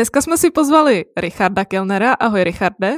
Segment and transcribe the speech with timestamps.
[0.00, 2.12] Dneska jsme si pozvali Richarda Kellnera.
[2.12, 2.92] Ahoj, Richarde.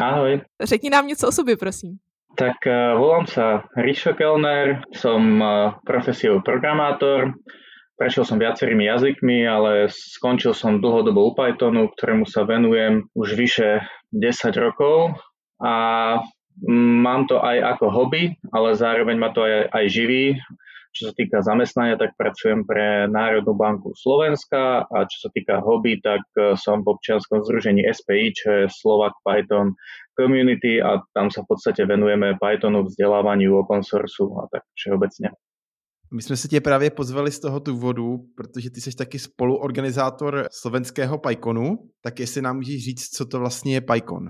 [0.00, 0.40] Ahoj.
[0.62, 1.96] Řekni nám něco o sobě, prosím.
[2.38, 7.32] Tak uh, volám sa Rišo Kellner, som uh, profesiou programátor,
[7.96, 13.80] prešiel som viacerými jazykmi, ale skončil som dlhodobo u Pythonu, ktorému sa venujem už vyše
[14.12, 15.16] 10 rokov
[15.64, 15.74] a
[16.68, 20.36] mám to aj ako hobby, ale zároveň ma to aj, aj živí
[20.92, 26.00] čo sa týka zamestnania, tak pracujem pre Národnú banku Slovenska a čo sa týka hobby,
[26.00, 29.76] tak e, som v občianskom združení SPI, čo je Slovak Python
[30.18, 35.30] Community a tam sa v podstate venujeme Pythonu, vzdelávaniu, open source a tak všeobecně.
[36.12, 41.18] My jsme se tě právě pozvali z toho důvodu, protože ty jsi taky spoluorganizátor slovenského
[41.18, 44.28] PyConu, tak jestli nám můžeš říct, co to vlastně je PyCon.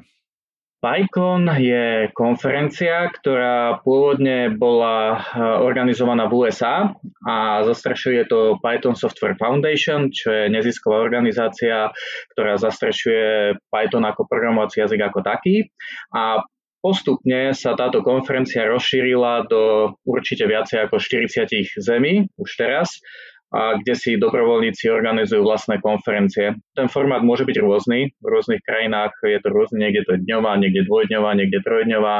[0.79, 6.95] PyCon je konferencia, ktorá pôvodne bola eh, organizovaná v USA
[7.27, 11.91] a zastrešuje to Python Software Foundation, čo je nezisková organizácia,
[12.35, 15.67] ktorá zastrešuje Python ako programovací jazyk ako taký.
[16.15, 16.43] A
[16.79, 23.03] Postupne sa táto konferencia rozšírila do určite viacej ako 40 zemí už teraz
[23.49, 26.53] a kde si dobrovoľníci organizujú vlastné konferencie.
[26.77, 30.61] Ten formát môže byť rôzny, v rôznych krajinách je to rôzne, niekde to je dňová,
[30.61, 32.17] niekde dvojdňová, niekde trojdňová.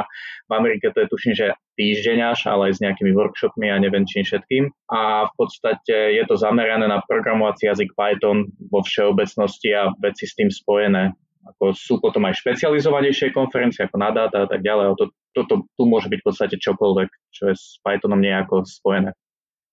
[0.49, 4.09] V Amerike to je tuším, že týždeň až, ale aj s nejakými workshopmi a neviem
[4.09, 4.73] čím všetkým.
[4.89, 10.33] A v podstate je to zamerané na programovací jazyk Python vo všeobecnosti a veci s
[10.33, 11.13] tým spojené.
[11.55, 14.97] Ako sú potom aj špecializovanejšie konferencie ako na dáta a tak ďalej.
[14.97, 19.13] Toto to, to, tu môže byť v podstate čokoľvek, čo je s Pythonom nejako spojené.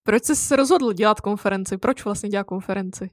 [0.06, 1.78] Proč jsi se rozhodl dělat konferenci?
[1.78, 3.11] Proč vlastně dělá konferenci?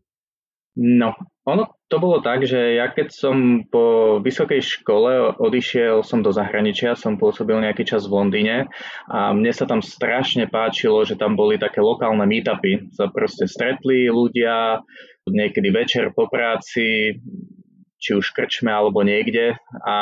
[0.77, 1.13] No,
[1.45, 6.97] ono to bolo tak, že ja keď som po vysokej škole odišiel som do zahraničia,
[6.97, 8.65] som pôsobil nejaký čas v Londýne
[9.05, 12.89] a mne sa tam strašne páčilo, že tam boli také lokálne meetupy.
[12.97, 14.81] Sa proste stretli ľudia,
[15.29, 17.21] niekedy večer po práci,
[18.03, 19.55] či už krčme alebo niekde
[19.87, 19.95] a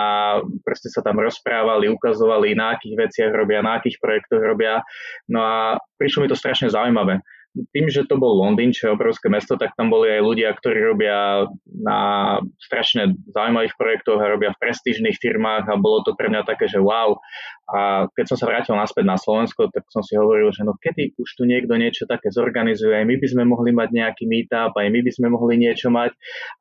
[0.66, 4.82] proste sa tam rozprávali, ukazovali, na akých veciach robia, na akých projektoch robia.
[5.30, 9.28] No a prišlo mi to strašne zaujímavé tým, že to bol Londýn, čo je obrovské
[9.28, 12.00] mesto, tak tam boli aj ľudia, ktorí robia na
[12.64, 16.80] strašne zaujímavých projektoch a robia v prestížnych firmách a bolo to pre mňa také, že
[16.80, 17.20] wow.
[17.72, 21.16] A keď som sa vrátil naspäť na Slovensko, tak som si hovoril, že no kedy
[21.20, 24.88] už tu niekto niečo také zorganizuje, aj my by sme mohli mať nejaký meetup, aj
[24.92, 26.12] my by sme mohli niečo mať,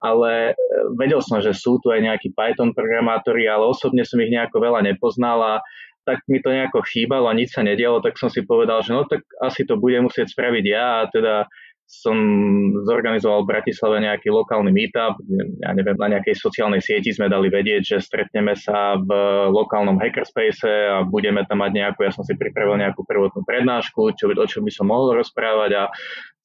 [0.02, 0.62] ale e,
[0.98, 4.86] vedel som, že sú tu aj nejakí Python programátori, ale osobne som ich nejako veľa
[4.86, 5.54] nepoznal a
[6.04, 9.04] tak mi to nejako chýbalo a nič sa nedialo, tak som si povedal, že no
[9.04, 11.34] tak asi to budem musieť spraviť ja a teda
[11.90, 12.14] som
[12.86, 15.18] zorganizoval v Bratislave nejaký lokálny meetup,
[15.58, 19.10] ja neviem, na nejakej sociálnej sieti sme dali vedieť, že stretneme sa v
[19.50, 24.30] lokálnom hackerspace a budeme tam mať nejakú, ja som si pripravil nejakú prvotnú prednášku, čo,
[24.30, 25.82] o čom by som mohol rozprávať a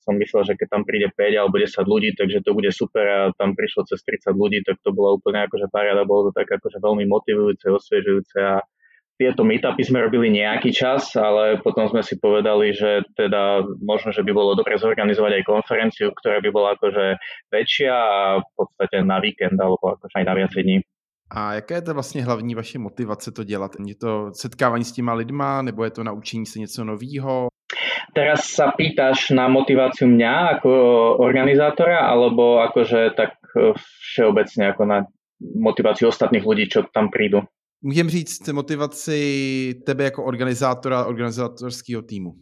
[0.02, 3.20] som myslel, že keď tam príde 5 alebo 10 ľudí, takže to bude super a
[3.38, 6.82] tam prišlo cez 30 ľudí, tak to bolo úplne akože paráda, bolo to tak akože
[6.82, 8.66] veľmi motivujúce, osviežujúce a
[9.16, 14.24] tieto meetupy sme robili nejaký čas, ale potom sme si povedali, že teda možno, že
[14.24, 17.16] by bolo dobre zorganizovať aj konferenciu, ktorá by bola akože
[17.52, 20.80] väčšia a v podstate na víkend alebo akože aj na viacej dní.
[21.32, 23.72] A jaká je to vlastně hlavní vaše motivace to dělat?
[23.86, 27.48] Je to setkávání s těma lidma, nebo je to naučení se něco nového?
[28.16, 30.72] Teraz sa pýtaš na motiváciu mňa ako
[31.20, 33.36] organizátora, alebo akože tak
[33.82, 34.98] všeobecne ako na
[35.42, 37.44] motiváciu ostatných ľudí, čo tam prídu?
[37.86, 42.34] Můžeme říct motivaci tebe jako organizátora organizátorského týmu?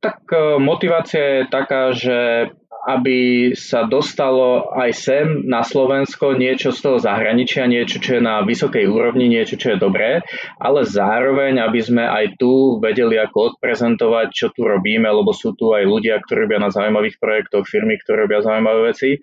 [0.00, 2.46] Tak e, motivácia je taká, že
[2.88, 8.40] aby sa dostalo aj sem na Slovensko niečo z toho zahraničia, niečo, čo je na
[8.40, 10.24] vysokej úrovni, niečo, čo je dobré,
[10.56, 15.76] ale zároveň, aby sme aj tu vedeli ako odprezentovať, čo tu robíme, lebo sú tu
[15.76, 19.20] aj ľudia, ktorí robia na zaujímavých projektoch, firmy, ktoré robia zaujímavé veci.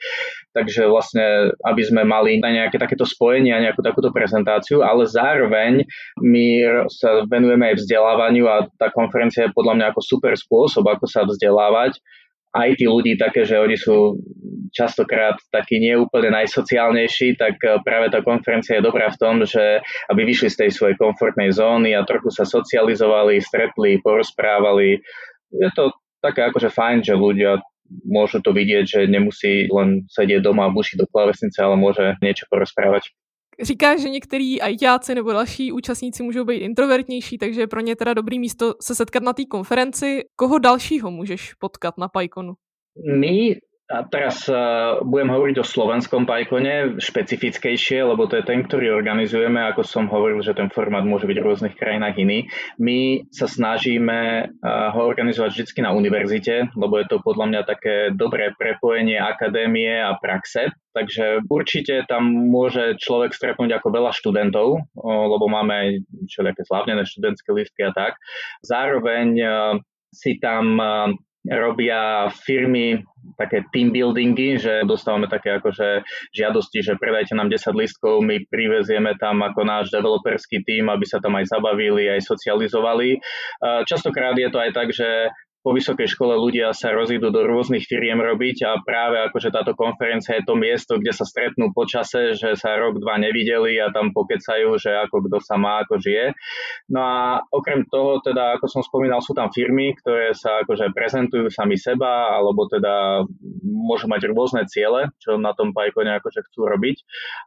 [0.54, 5.86] Takže vlastne, aby sme mali nejaké takéto spojenie a nejakú takúto prezentáciu, ale zároveň
[6.22, 6.48] my
[6.90, 11.26] sa venujeme aj vzdelávaniu a tá konferencia je podľa mňa ako super spôsob, ako sa
[11.30, 12.02] vzdelávať
[12.56, 14.20] aj tí ľudí také, že oni sú
[14.72, 20.22] častokrát takí neúplne najsociálnejší, tak eh, práve tá konferencia je dobrá v tom, že aby
[20.28, 25.02] vyšli z tej svojej komfortnej zóny a trochu sa socializovali, stretli, porozprávali.
[25.52, 27.62] Je to také akože fajn, že ľudia
[28.04, 32.44] môžu to vidieť, že nemusí len sedieť doma a bušiť do klavesnice, ale môže niečo
[32.52, 33.16] porozprávať.
[33.62, 38.14] Říká, že některý ajťáci nebo další účastníci můžou být introvertnější, takže je pro ně teda
[38.14, 40.24] dobrý místo se setkat na té konferenci.
[40.36, 42.54] Koho dalšího můžeš potkat na PyConu?
[43.20, 43.56] My
[43.88, 49.64] a teraz uh, budem hovoriť o slovenskom PyCone špecifickejšie, lebo to je ten, ktorý organizujeme.
[49.64, 52.52] Ako som hovoril, že ten formát môže byť v rôznych krajinách iný.
[52.76, 54.20] My sa snažíme
[54.52, 60.04] uh, ho organizovať vždy na univerzite, lebo je to podľa mňa také dobré prepojenie akadémie
[60.04, 60.68] a praxe.
[60.92, 67.86] Takže určite tam môže človek stretnúť ako veľa študentov, lebo máme všelijaké slávnené študentské listky
[67.86, 68.18] a tak.
[68.66, 69.38] Zároveň
[70.10, 70.82] si tam
[71.46, 73.06] robia firmy
[73.38, 76.02] také team buildingy, že dostávame také akože
[76.34, 81.22] žiadosti, že predajte nám 10 listkov, my privezieme tam ako náš developerský tým, aby sa
[81.22, 83.22] tam aj zabavili, aj socializovali.
[83.86, 85.30] Častokrát je to aj tak, že
[85.68, 90.40] po vysokej škole ľudia sa rozídu do rôznych firiem robiť a práve akože táto konferencia
[90.40, 94.80] je to miesto, kde sa stretnú počase, že sa rok, dva nevideli a tam pokecajú,
[94.80, 96.32] že ako kto sa má, ako žije.
[96.88, 101.52] No a okrem toho, teda, ako som spomínal, sú tam firmy, ktoré sa akože prezentujú
[101.52, 103.28] sami seba, alebo teda
[103.68, 106.98] môžu mať rôzne ciele, čo na tom PyCone akože chcú robiť.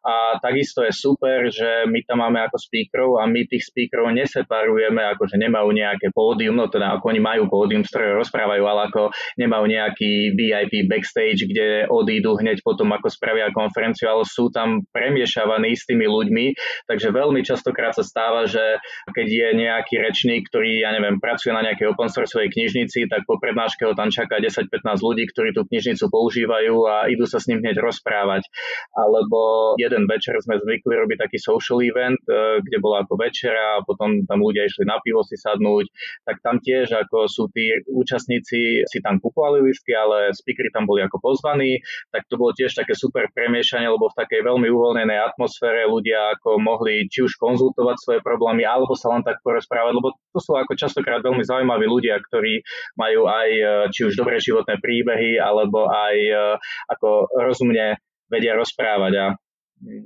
[0.05, 5.09] A takisto je super, že my tam máme ako speakerov a my tých speakerov neseparujeme,
[5.17, 9.03] akože nemajú nejaké pódium, no teda ako oni majú pódium, z rozprávajú, ale ako
[9.39, 15.75] nemajú nejaký VIP backstage, kde odídu hneď potom, ako spravia konferenciu, ale sú tam premiešavaní
[15.75, 18.81] s tými ľuďmi, takže veľmi častokrát sa stáva, že
[19.13, 23.37] keď je nejaký rečník, ktorý, ja neviem, pracuje na nejakej open sourceovej knižnici, tak po
[23.37, 24.71] prednáške ho tam čaká 10-15
[25.01, 28.47] ľudí, ktorí tú knižnicu používajú a idú sa s ním hneď rozprávať.
[28.95, 33.85] Alebo jeden večer sme zvykli robiť taký social event, e, kde bola ako večera a
[33.85, 35.87] potom tam ľudia išli na pivo si sadnúť,
[36.27, 41.05] tak tam tiež ako sú tí účastníci si tam kupovali listky, ale speakery tam boli
[41.05, 45.85] ako pozvaní, tak to bolo tiež také super premiešanie, lebo v takej veľmi uvoľnenej atmosfére
[45.85, 50.39] ľudia ako mohli či už konzultovať svoje problémy, alebo sa len tak porozprávať, lebo to
[50.41, 52.65] sú ako častokrát veľmi zaujímaví ľudia, ktorí
[52.97, 56.35] majú aj e, či už dobré životné príbehy, alebo aj e,
[56.89, 58.01] ako rozumne
[58.31, 59.13] vedia rozprávať.
[59.19, 59.27] A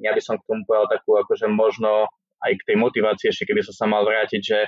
[0.00, 2.08] ja by som k tomu povedal takú akože možno
[2.44, 4.58] aj k tej motivácii, ešte keby som sa mal vrátiť, že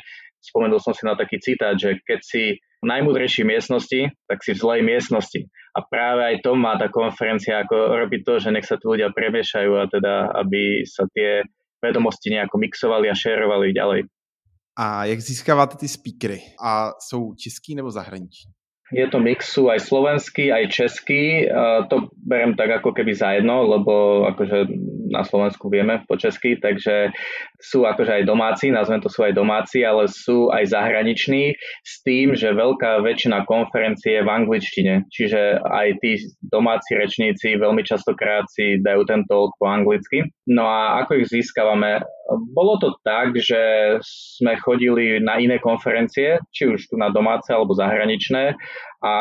[0.41, 4.61] spomenul som si na taký citát, že keď si v najmudrejšej miestnosti, tak si v
[4.61, 5.49] zlej miestnosti.
[5.77, 9.13] A práve aj to má tá konferencia, ako robiť to, že nech sa tu ľudia
[9.13, 11.45] premiešajú a teda, aby sa tie
[11.85, 14.01] vedomosti nejako mixovali a šerovali ďalej.
[14.77, 16.41] A jak získáváte ty speakery?
[16.61, 18.53] A jsou český nebo zahraniční?
[18.93, 21.51] Je to mix, sú aj slovenský, aj český.
[21.91, 24.71] To berem tak ako keby za jedno, lebo akože
[25.11, 27.15] na Slovensku vieme po česky, takže
[27.59, 32.35] sú akože aj domáci, nazvem to sú aj domáci, ale sú aj zahraniční s tým,
[32.35, 36.19] že veľká väčšina konferencie je v angličtine, čiže aj tí
[36.51, 40.27] domáci rečníci veľmi častokrát si dajú ten talk po anglicky.
[40.47, 42.03] No a ako ich získavame?
[42.55, 47.75] Bolo to tak, že sme chodili na iné konferencie, či už tu na domáce alebo
[47.75, 48.59] zahraničné
[49.05, 49.15] a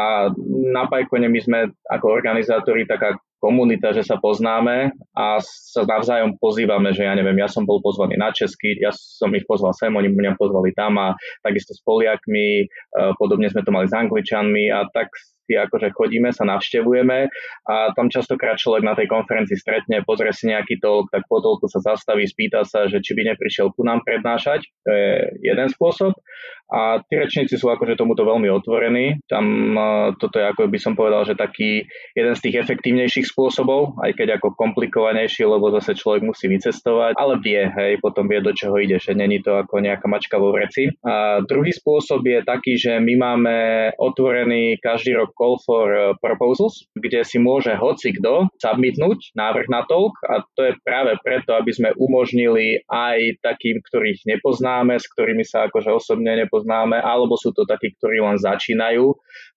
[0.74, 1.60] na Pajkone my sme
[1.92, 7.46] ako organizátori taká komunita, že sa poznáme a sa navzájom pozývame, že ja neviem, ja
[7.46, 11.14] som bol pozvaný na Česky, ja som ich pozval sem, oni mňa pozvali tam a
[11.46, 15.14] takisto s Poliakmi, e, podobne sme to mali s Angličanmi a tak
[15.46, 17.30] si akože chodíme, sa navštevujeme
[17.70, 21.70] a tam častokrát človek na tej konferencii stretne, pozrie si nejaký talk, tak po toľku
[21.70, 24.66] sa zastaví, spýta sa, že či by neprišiel ku nám prednášať.
[24.86, 25.10] To je
[25.46, 26.18] jeden spôsob.
[26.66, 29.22] A tí rečníci sú akože tomuto veľmi otvorení.
[29.30, 29.78] Tam
[30.18, 31.86] toto je ako by som povedal, že taký
[32.18, 37.38] jeden z tých efektívnejších spôsobov, aj keď ako komplikovanejší, lebo zase človek musí vycestovať, ale
[37.46, 40.90] vie, hej, potom vie, do čoho ide, že není to ako nejaká mačka vo vreci.
[41.06, 43.56] A druhý spôsob je taký, že my máme
[44.02, 50.16] otvorený každý rok call for proposals, kde si môže hoci kto submitnúť návrh na talk
[50.26, 55.68] a to je práve preto, aby sme umožnili aj takým, ktorých nepoznáme, s ktorými sa
[55.68, 59.06] akože osobne nepoznáme, alebo sú to takí, ktorí len začínajú,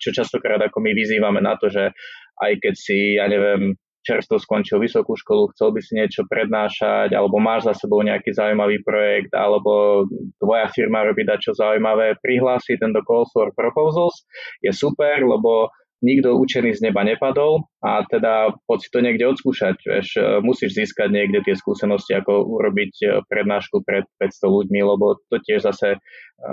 [0.03, 1.95] čo častokrát ako my vyzývame na to, že
[2.39, 3.75] aj keď si, ja neviem,
[4.09, 8.81] čerstvo skončil vysokú školu, chcel by si niečo prednášať, alebo máš za sebou nejaký zaujímavý
[8.81, 10.05] projekt, alebo
[10.41, 14.25] tvoja firma robí čo zaujímavé, prihlási tento Call for Proposals,
[14.65, 15.69] je super, lebo
[16.03, 19.77] nikto učený z neba nepadol a teda poď si to niekde odskúšať.
[19.83, 25.19] Vieš, e, musíš získať niekde tie skúsenosti, ako urobiť e, prednášku pred 500 ľuďmi, lebo
[25.31, 25.99] to tiež zase e,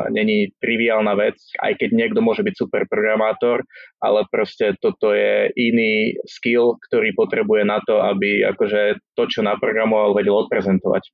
[0.09, 3.61] není triviálna vec, aj keď niekto môže byť super programátor,
[4.01, 10.17] ale proste toto je iný skill, ktorý potrebuje na to, aby akože to, čo naprogramoval,
[10.17, 11.13] vedel odprezentovať.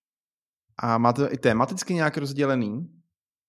[0.81, 3.00] A má to tematicky nějak rozdělený?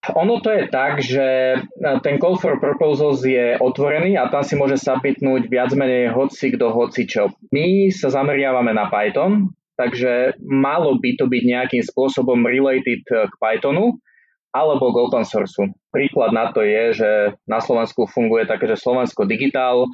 [0.03, 1.59] Ono to je tak, že e,
[2.03, 6.75] ten call for proposals je otvorený a tam si môže submitnúť viac menej hoci kto,
[6.75, 7.31] hoci čo.
[7.55, 14.03] My sa zameriavame na Python, takže malo by to byť nejakým spôsobom related k Pythonu
[14.51, 15.57] alebo k open source.
[15.95, 17.11] Príklad na to je, že
[17.47, 19.89] na Slovensku funguje také, že Slovensko Digital, e,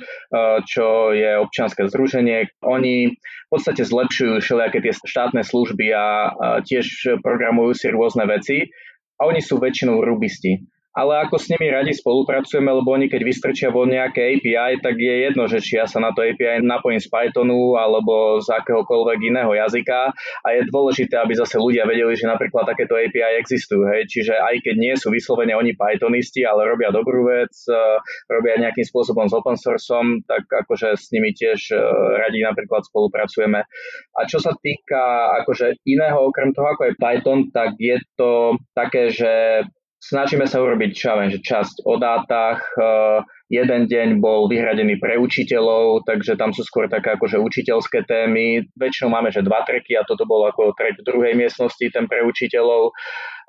[0.65, 2.49] čo je občianske združenie.
[2.65, 6.33] Oni v podstate zlepšujú všelijaké tie štátne služby a
[6.65, 8.73] tiež programujú si rôzne veci
[9.19, 10.63] a oni sú väčšinou rubisti
[10.99, 15.31] ale ako s nimi radi spolupracujeme, lebo oni keď vystrčia vo nejaké API, tak je
[15.31, 19.55] jedno, že či ja sa na to API napojím z Pythonu alebo z akéhokoľvek iného
[19.55, 20.11] jazyka
[20.43, 23.87] a je dôležité, aby zase ľudia vedeli, že napríklad takéto API existujú.
[23.95, 24.11] Hej?
[24.11, 27.79] Čiže aj keď nie sú vyslovene oni Pythonisti, ale robia dobrú vec, e,
[28.27, 31.79] robia nejakým spôsobom s open sourceom, tak akože s nimi tiež e,
[32.19, 33.63] radi napríklad spolupracujeme.
[34.19, 39.15] A čo sa týka akože iného, okrem toho ako je Python, tak je to také,
[39.15, 39.63] že
[39.99, 42.63] Snažíme sa urobiť že časť o dátach.
[42.79, 43.19] Eh,
[43.51, 48.63] jeden deň bol vyhradený pre učiteľov, takže tam sú skôr také akože učiteľské témy.
[48.79, 52.95] Väčšinou máme, že dva treky a toto bolo ako trek druhej miestnosti, ten pre učiteľov.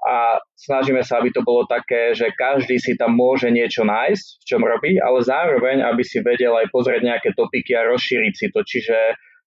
[0.09, 4.47] A snažíme sa, aby to bolo také, že každý si tam môže niečo nájsť, v
[4.49, 8.65] čom robí, ale zároveň, aby si vedel aj pozrieť nejaké topiky a rozšíriť si to.
[8.65, 8.97] Čiže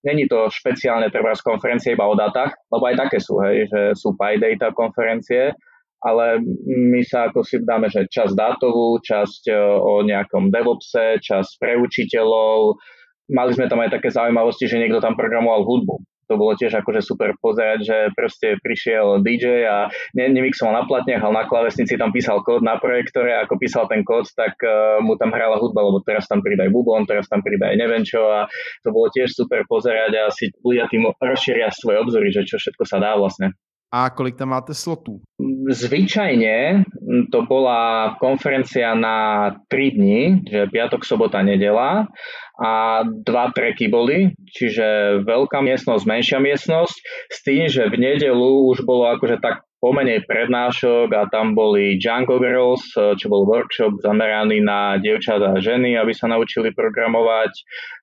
[0.02, 3.94] Není to špeciálne treba z konferencie iba o dátach, lebo aj také sú, hej, že
[3.94, 5.54] sú PyData konferencie,
[6.02, 11.50] ale my sa ako si dáme, že časť dátovú, časť e, o nejakom DevOpse, časť
[11.62, 12.82] pre učiteľov.
[13.30, 16.02] Mali sme tam aj také zaujímavosti, že niekto tam programoval hudbu.
[16.30, 21.20] To bolo tiež akože super pozerať, že proste prišiel DJ a ne, nemixoval na platniach,
[21.20, 25.02] ale na klavesnici tam písal kód na projektore a ako písal ten kód, tak uh,
[25.04, 28.48] mu tam hrala hudba, lebo teraz tam pridaj bubon, teraz tam pridaj neviem čo a
[28.80, 32.84] to bolo tiež super pozerať a si ľudia tým rozšíria svoje obzory, že čo všetko
[32.88, 33.52] sa dá vlastne.
[33.92, 35.20] A kolik tam máte slotů?
[35.68, 36.82] Zvyčajne
[37.28, 42.08] to bola konferencia na 3 dní, že piatok, sobota, nedela
[42.56, 46.96] a dva treky boli, čiže veľká miestnosť, menšia miestnosť,
[47.30, 52.38] s tým, že v nedelu už bolo akože tak pomenej prednášok a tam boli Django
[52.38, 57.52] Girls, čo bol workshop zameraný na dievčatá a ženy, aby sa naučili programovať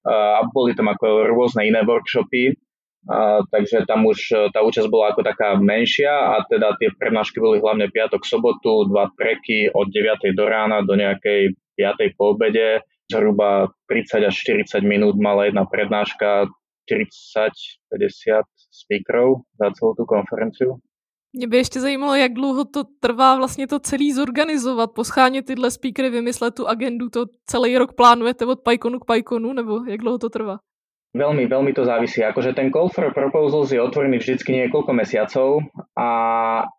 [0.06, 2.54] a boli tam ako rôzne iné workshopy
[3.08, 7.40] a, takže tam už e, tá účasť bola ako taká menšia a teda tie prednášky
[7.40, 10.36] boli hlavne piatok, sobotu, dva treky od 9.
[10.36, 12.20] do rána do nejakej 5.
[12.20, 12.84] po obede.
[13.10, 16.46] Zhruba 30 až 40 minút mala jedna prednáška,
[16.86, 20.78] 40-50 speakerov za celú tú konferenciu.
[21.34, 26.10] Mě by ještě zajímalo, jak dlouho to trvá vlastně to celý zorganizovat, poschánět tyhle speakery,
[26.10, 30.30] vymyslet tu agendu, to celý rok plánujete od PyConu k PyConu, nebo jak dlouho to
[30.30, 30.58] trvá?
[31.10, 32.22] Veľmi, veľmi to závisí.
[32.22, 35.66] Akože ten call for proposals je otvorený vždycky niekoľko mesiacov
[35.98, 36.10] a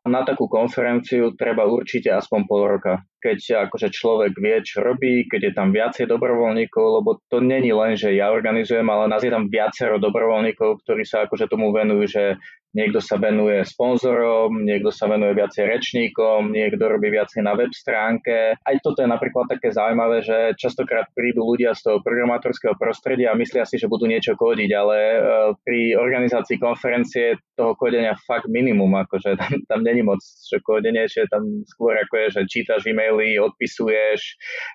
[0.06, 3.02] na takú konferenciu treba určite aspoň pol roka.
[3.20, 7.94] Keď akože človek vie, čo robí, keď je tam viacej dobrovoľníkov, lebo to není len,
[7.94, 12.24] že ja organizujem, ale nás je tam viacero dobrovoľníkov, ktorí sa akože tomu venujú, že
[12.70, 18.54] Niekto sa venuje sponzorom, niekto sa venuje viacej rečníkom, niekto robí viacej na web stránke.
[18.54, 23.38] Aj toto je napríklad také zaujímavé, že častokrát prídu ľudia z toho programátorského prostredia a
[23.42, 25.18] myslia si, že budú niečo kódiť, ale e,
[25.66, 31.26] pri organizácii konferencie toho kodenia fakt minimum, akože tam, tam není moc čo kodenie, že
[31.26, 34.20] tam skôr ako je, že čítaš e-maily, odpisuješ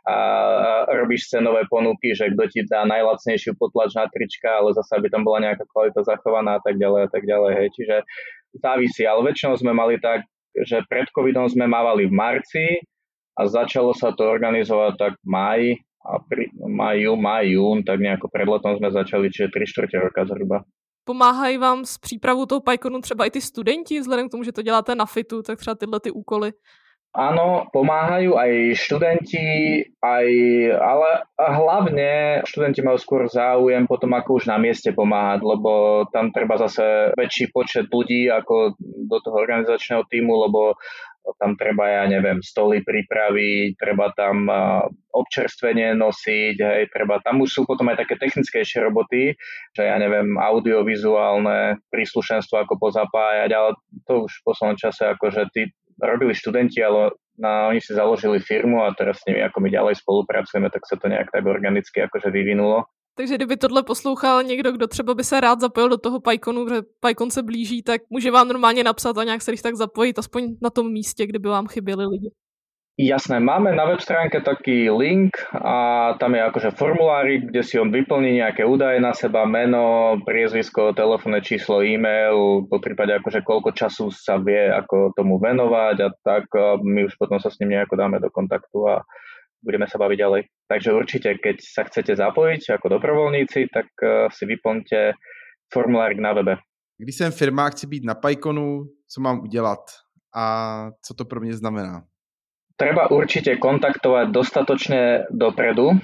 [0.07, 0.15] a,
[0.91, 5.23] robíš cenové ponuky, že kto ti dá najlacnejšiu potlač na trička, ale zase aby tam
[5.23, 7.51] bola nejaká kvalita zachovaná a tak ďalej a tak ďalej.
[7.55, 7.67] Hej.
[7.79, 7.95] Čiže
[8.59, 10.27] závisí, ale väčšinou sme mali tak,
[10.67, 12.65] že pred covidom sme mávali v marci
[13.39, 15.71] a začalo sa to organizovať tak v máji,
[16.05, 20.21] a pri maju, maj, jún, tak nejako pred letom sme začali, čiže 3 čtvrte roka
[20.25, 20.61] zhruba.
[21.05, 24.61] Pomáhají vám s přípravou toho PyConu třeba i ty studenti, vzhledem k tomu, že to
[24.61, 26.51] děláte na FITu, tak třeba tyhle ty úkoly
[27.15, 29.47] Áno, pomáhajú aj študenti,
[30.03, 30.27] aj,
[30.75, 36.59] ale hlavne študenti majú skôr záujem potom ako už na mieste pomáhať, lebo tam treba
[36.59, 38.75] zase väčší počet ľudí ako
[39.07, 40.75] do toho organizačného týmu, lebo
[41.39, 44.45] tam treba, ja neviem, stoly pripraviť, treba tam
[45.09, 49.33] občerstvenie nosiť, hej, treba, tam už sú potom aj také technickejšie roboty,
[49.71, 53.71] že ja neviem, audiovizuálne príslušenstvo ako pozapájať, ale
[54.03, 55.71] to už v poslednom čase akože tí
[56.01, 59.95] robili študenti, ale na, oni si založili firmu a teraz s nimi ako my ďalej
[59.99, 62.83] spolupracujeme, tak sa to nejak tak organicky akože vyvinulo.
[63.17, 66.81] Takže kdyby tohle poslouchal někdo, kdo třeba by se rád zapojil do toho PyConu, protože
[66.99, 70.69] PyCon se blíží, tak může vám normálně napsat a nějak se tak zapojit, aspoň na
[70.69, 72.31] tom místě, kde by vám chyběli lidi.
[72.95, 77.91] Jasné, máme na web stránke taký link a tam je akože formulárik, kde si on
[77.91, 84.15] vyplní nejaké údaje na seba, meno, priezvisko, telefónne číslo, e-mail, po prípade akože koľko času
[84.15, 86.47] sa vie ako tomu venovať a tak
[86.87, 89.03] my už potom sa s ním nejako dáme do kontaktu a
[89.59, 90.41] budeme sa baviť ďalej.
[90.71, 95.19] Takže určite, keď sa chcete zapojiť ako dobrovoľníci, tak eh, si vyplňte
[95.67, 96.55] formulárik na webe.
[96.97, 99.83] Když jsem firma, chci být na PyConu, co mám udělat
[100.35, 100.45] a
[101.01, 102.03] co to pro mě znamená?
[102.75, 105.01] Treba určite kontaktovať dostatočne
[105.31, 105.95] dopredu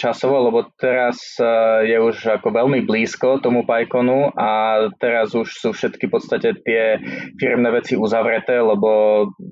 [0.00, 1.36] časovo, lebo teraz
[1.84, 6.96] je už ako veľmi blízko tomu PyConu a teraz už sú všetky v podstate tie
[7.36, 8.88] firmné veci uzavreté, lebo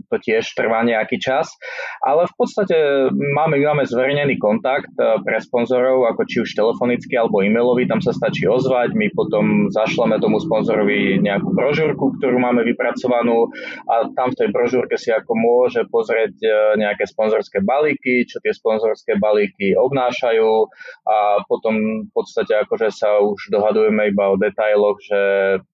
[0.09, 1.53] to tiež trvá nejaký čas.
[2.01, 2.77] Ale v podstate
[3.13, 8.49] máme, máme zverejnený kontakt pre sponzorov, ako či už telefonicky alebo e-mailový, tam sa stačí
[8.49, 13.53] ozvať, my potom zašleme tomu sponzorovi nejakú brožúrku, ktorú máme vypracovanú
[13.85, 16.41] a tam v tej brožúrke si ako môže pozrieť
[16.81, 20.71] nejaké sponzorské balíky, čo tie sponzorské balíky obnášajú
[21.11, 25.21] a potom v podstate akože sa už dohadujeme iba o detailoch, že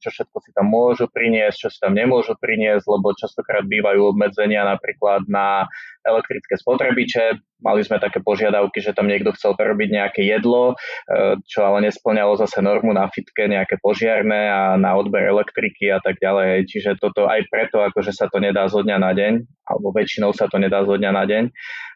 [0.00, 4.64] čo všetko si tam môžu priniesť, čo si tam nemôžu priniesť, lebo častokrát bývajú obmedzenia
[4.64, 5.68] napríklad na
[6.08, 7.36] elektrické spotrebiče.
[7.62, 12.34] Mali sme také požiadavky, že tam niekto chcel prerobiť nejaké jedlo, e, čo ale nesplňalo
[12.36, 16.66] zase normu na fitke, nejaké požiarné a na odber elektriky a tak ďalej.
[16.66, 19.32] Čiže toto aj preto, akože sa to nedá zo dňa na deň,
[19.70, 21.44] alebo väčšinou sa to nedá zo dňa na deň.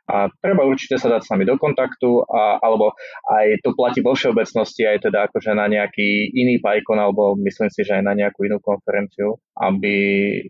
[0.06, 2.94] A treba určite sa dať s nami do kontaktu, a, alebo
[3.26, 7.82] aj to platí vo všeobecnosti, aj teda akože na nejaký iný PyCon, alebo myslím si,
[7.82, 9.94] že aj na nejakú inú konferenciu, aby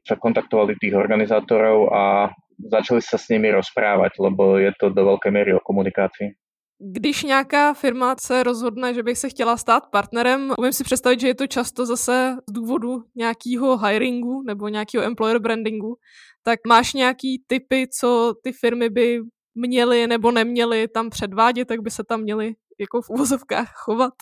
[0.04, 5.32] sa kontaktovali tých organizátorov a začali sa s nimi rozprávať, lebo je to do veľkej
[5.32, 6.34] miery o komunikácii.
[6.78, 11.28] Když nějaká firma se rozhodne, že bych se chtěla stát partnerem, umím si představit, že
[11.28, 15.96] je to často zase z důvodu nějakého hiringu nebo nějakého employer brandingu,
[16.44, 19.20] tak máš nějaký typy, co ty firmy by
[19.54, 24.12] měly nebo neměly tam předvádět, tak by se tam měly jako v úvozovkách chovat?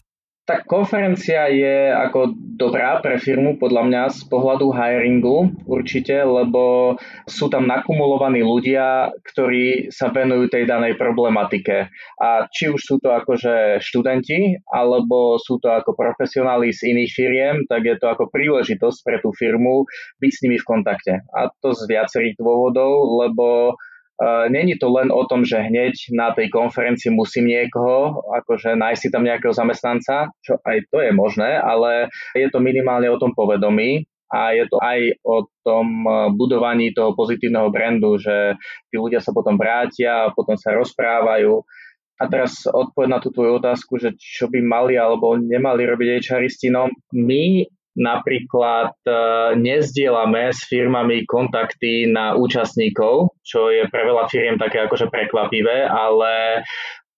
[0.46, 6.94] Tak konferencia je ako dobrá pre firmu podľa mňa z pohľadu hiringu určite, lebo
[7.26, 11.90] sú tam nakumulovaní ľudia, ktorí sa venujú tej danej problematike.
[12.22, 17.56] A či už sú to akože študenti, alebo sú to ako profesionáli z iných firiem,
[17.66, 19.84] tak je to ako príležitosť pre tú firmu
[20.22, 21.26] byť s nimi v kontakte.
[21.34, 23.74] A to z viacerých dôvodov, lebo
[24.22, 29.08] Není to len o tom, že hneď na tej konferencii musím niekoho, akože nájsť si
[29.10, 34.06] tam nejakého zamestnanca, čo aj to je možné, ale je to minimálne o tom povedomí
[34.30, 36.06] a je to aj o tom
[36.38, 38.54] budovaní toho pozitívneho brandu, že
[38.86, 41.66] tí ľudia sa potom vrátia potom sa rozprávajú.
[42.14, 46.70] A teraz odpoveď na tú tvoju otázku, že čo by mali alebo nemali robiť HRisti,
[46.70, 49.12] no my Napríklad e,
[49.54, 56.64] nezdielame s firmami kontakty na účastníkov, čo je pre veľa firiem také akože prekvapivé, ale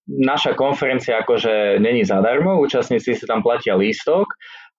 [0.07, 4.27] naša konferencia akože není zadarmo, účastníci si tam platia lístok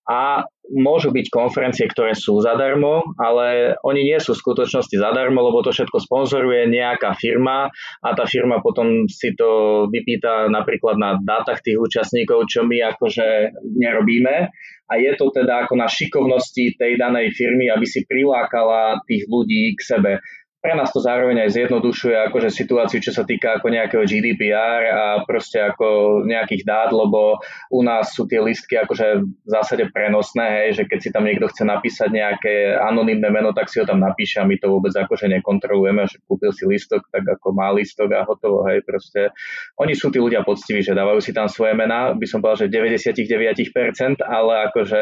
[0.08, 5.60] a môžu byť konferencie, ktoré sú zadarmo, ale oni nie sú v skutočnosti zadarmo, lebo
[5.64, 7.68] to všetko sponzoruje nejaká firma
[8.00, 13.52] a tá firma potom si to vypýta napríklad na dátach tých účastníkov, čo my akože
[13.68, 14.48] nerobíme.
[14.88, 19.76] A je to teda ako na šikovnosti tej danej firmy, aby si prilákala tých ľudí
[19.76, 20.12] k sebe
[20.58, 25.06] pre nás to zároveň aj zjednodušuje akože situáciu, čo sa týka ako nejakého GDPR a
[25.24, 27.38] proste ako nejakých dát, lebo
[27.70, 31.46] u nás sú tie listky akože v zásade prenosné, hej, že keď si tam niekto
[31.48, 35.30] chce napísať nejaké anonymné meno, tak si ho tam napíše a my to vôbec akože
[35.40, 39.30] nekontrolujeme, že kúpil si listok, tak ako má listok a hotovo, hej, proste.
[39.78, 42.74] Oni sú tí ľudia poctiví, že dávajú si tam svoje mená, by som povedal, že
[42.74, 45.02] 99%, ale akože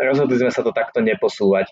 [0.00, 1.68] rozhodli sme sa to takto neposúvať.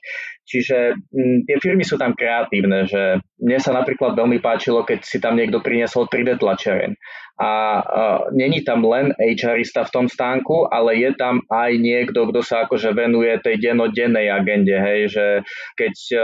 [0.47, 5.19] Čiže m, tie firmy sú tam kreatívne, že mne sa napríklad veľmi páčilo, keď si
[5.19, 6.95] tam niekto priniesol 3D tlačiareň.
[7.37, 7.51] A
[7.83, 12.65] uh, není tam len HRista v tom stánku, ale je tam aj niekto, kto sa
[12.65, 15.27] akože venuje tej denodennej agende, hej, že
[15.77, 16.23] keď uh,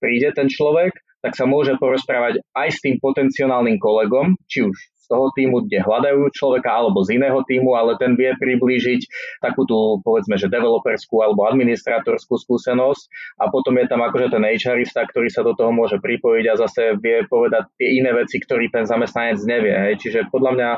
[0.00, 5.06] príde ten človek, tak sa môže porozprávať aj s tým potenciálnym kolegom, či už z
[5.12, 9.00] toho týmu, kde hľadajú človeka, alebo z iného týmu, ale ten vie priblížiť
[9.44, 15.04] takú tú, povedzme, že developerskú alebo administratorskú skúsenosť a potom je tam akože ten HRista,
[15.04, 18.88] ktorý sa do toho môže pripojiť a zase vie povedať tie iné veci, ktorý ten
[18.88, 19.76] zamestnanec nevie.
[19.76, 19.94] Hej.
[20.00, 20.70] Čiže podľa mňa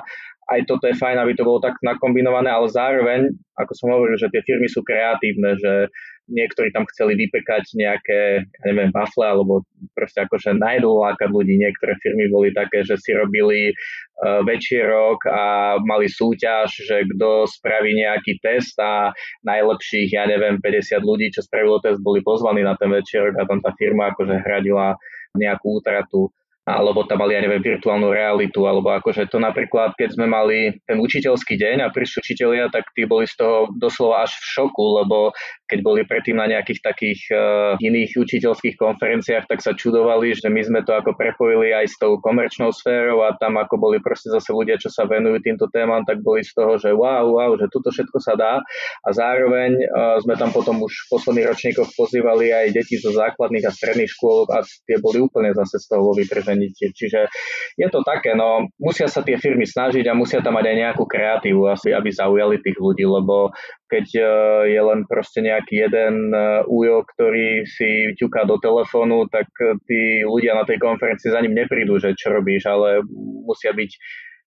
[0.46, 4.30] aj toto je fajn, aby to bolo tak nakombinované, ale zároveň, ako som hovoril, že
[4.30, 5.90] tie firmy sú kreatívne, že
[6.26, 9.62] niektorí tam chceli vypekať nejaké, ja neviem, wafle, alebo
[9.94, 11.54] proste akože najdú lákať ľudí.
[11.58, 15.42] Niektoré firmy boli také, že si robili uh, večierok a
[15.82, 19.14] mali súťaž, že kto spraví nejaký test a
[19.46, 23.62] najlepších, ja neviem, 50 ľudí, čo spravilo test, boli pozvaní na ten večierok a tam
[23.62, 24.98] tá firma akože hradila
[25.38, 26.32] nejakú útratu
[26.66, 30.98] alebo tam mali, ja neviem, virtuálnu realitu, alebo akože to napríklad, keď sme mali ten
[30.98, 35.30] učiteľský deň a prišli učiteľia, tak tí boli z toho doslova až v šoku, lebo
[35.70, 40.62] keď boli predtým na nejakých takých uh, iných učiteľských konferenciách, tak sa čudovali, že my
[40.62, 44.50] sme to ako prepojili aj s tou komerčnou sférou a tam ako boli proste zase
[44.50, 47.94] ľudia, čo sa venujú týmto témam, tak boli z toho, že wow, wow, že toto
[47.94, 48.58] všetko sa dá
[49.06, 53.66] a zároveň uh, sme tam potom už v posledných ročníkoch pozývali aj deti zo základných
[53.66, 56.55] a stredných škôl a tie boli úplne zase z toho vo vytržení.
[56.72, 57.28] Čiže
[57.76, 61.04] je to také, no musia sa tie firmy snažiť a musia tam mať aj nejakú
[61.04, 63.52] kreatívu asi, aby zaujali tých ľudí, lebo
[63.86, 64.26] keď uh,
[64.66, 70.26] je len proste nejaký jeden e, újo, ktorý si ťuká do telefónu, tak e, tí
[70.26, 73.06] ľudia na tej konferencii za ním neprídu, že čo robíš, ale
[73.46, 73.90] musia byť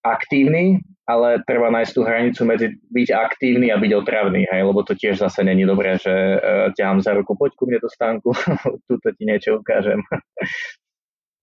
[0.04, 4.96] aktívni, ale treba nájsť tú hranicu medzi byť aktívny a byť otravný, hej, lebo to
[4.96, 8.30] tiež zase není dobré, že uh, ťahám za ruku, poď ku mne do stánku,
[8.88, 10.00] tuto ti niečo ukážem.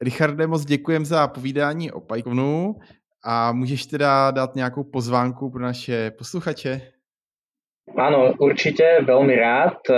[0.01, 2.77] Richarde, moc děkujem za povídání o Pythonu
[3.25, 6.81] a můžeš teda dát nějakou pozvánku pro naše posluchače?
[7.95, 9.79] Áno, určite, veľmi rád.
[9.87, 9.95] E,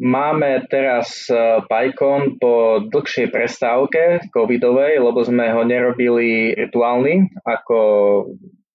[0.00, 7.76] máme teraz e, PyCon po dlhšej prestávke covidovej, lebo sme ho nerobili rituálny, ako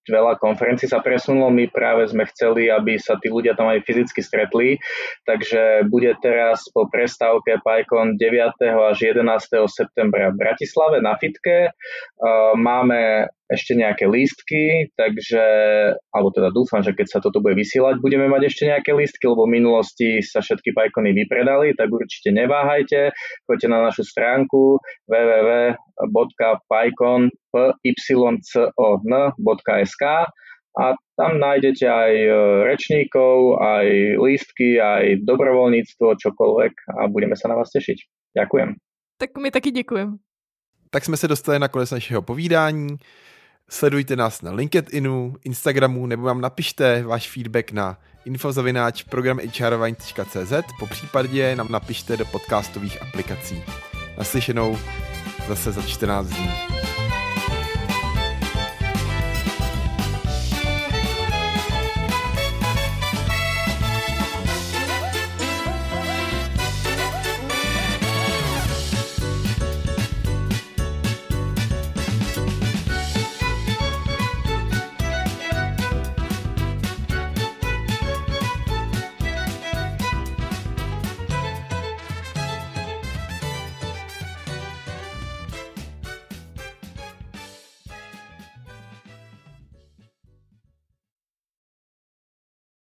[0.08, 1.50] veľa konferencií sa presunulo.
[1.50, 4.80] My práve sme chceli, aby sa tí ľudia tam aj fyzicky stretli,
[5.26, 8.56] takže bude teraz po prestávke PyCon 9.
[8.62, 9.22] až 11.
[9.68, 11.74] septembra v Bratislave na Fitke.
[12.56, 15.38] Máme ešte nejaké lístky, takže,
[16.10, 19.46] alebo teda dúfam, že keď sa toto bude vysielať, budeme mať ešte nejaké lístky, lebo
[19.46, 23.14] v minulosti sa všetky pajkony vypredali, tak určite neváhajte,
[23.46, 24.82] choďte na našu stránku
[28.76, 30.02] www.pycon.sk
[30.76, 32.28] a tam nájdete aj e,
[32.68, 33.86] rečníkov, aj
[34.20, 37.98] lístky, aj dobrovoľníctvo, čokoľvek a budeme sa na vás tešiť.
[38.36, 38.76] Ďakujem.
[39.16, 40.12] Tak my taky děkujeme.
[40.90, 42.96] Tak jsme se dostali na konec našeho povídání.
[43.70, 51.56] Sledujte nás na LinkedInu, Instagramu nebo vám napište váš feedback na infozavináč programhrvine.cz po případě
[51.56, 53.62] nám napište do podcastových aplikací.
[54.18, 54.78] Naslyšenou
[55.48, 56.75] zase za 14 dní.